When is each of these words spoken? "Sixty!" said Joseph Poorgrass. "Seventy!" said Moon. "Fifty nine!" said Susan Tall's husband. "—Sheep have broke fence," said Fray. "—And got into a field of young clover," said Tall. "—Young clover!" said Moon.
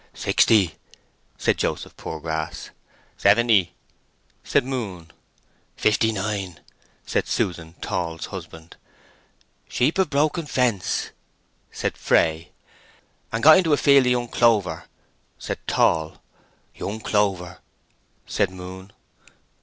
"Sixty!" 0.15 0.73
said 1.37 1.59
Joseph 1.59 1.95
Poorgrass. 1.95 2.71
"Seventy!" 3.17 3.75
said 4.43 4.65
Moon. 4.65 5.11
"Fifty 5.75 6.11
nine!" 6.11 6.59
said 7.05 7.27
Susan 7.27 7.75
Tall's 7.81 8.25
husband. 8.25 8.77
"—Sheep 9.69 9.97
have 9.97 10.09
broke 10.09 10.39
fence," 10.47 11.11
said 11.71 11.95
Fray. 11.95 12.49
"—And 13.31 13.43
got 13.43 13.59
into 13.59 13.73
a 13.73 13.77
field 13.77 14.07
of 14.07 14.11
young 14.11 14.27
clover," 14.27 14.85
said 15.37 15.59
Tall. 15.67 16.19
"—Young 16.73 16.99
clover!" 16.99 17.59
said 18.25 18.49
Moon. 18.49 18.91